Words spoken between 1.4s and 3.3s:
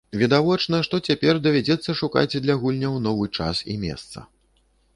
давядзецца шукаць для гульняў новы